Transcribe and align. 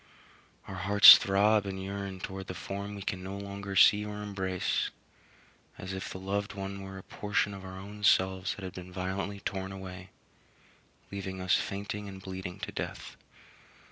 Our 0.67 0.73
hearts 0.73 1.15
throb 1.19 1.67
and 1.67 1.79
yearn 1.79 2.21
towards 2.21 2.47
the 2.47 2.55
form 2.55 2.95
we 2.95 3.03
can 3.03 3.21
no 3.21 3.37
longer 3.37 3.75
see 3.75 4.03
or 4.03 4.23
embrace, 4.23 4.89
as 5.77 5.93
if 5.93 6.09
the 6.09 6.17
loved 6.19 6.55
one 6.55 6.81
were 6.81 6.97
a 6.97 7.03
portion 7.03 7.53
of 7.53 7.63
our 7.63 7.77
own 7.77 8.03
selves 8.03 8.55
that 8.55 8.63
had 8.63 8.73
been 8.73 8.91
violently 8.91 9.41
torn 9.41 9.71
away, 9.71 10.09
leaving 11.11 11.39
us 11.39 11.53
fainting 11.53 12.09
and 12.09 12.19
bleeding 12.19 12.59
to 12.61 12.71
death. 12.71 13.15